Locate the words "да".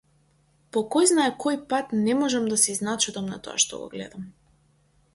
2.55-2.59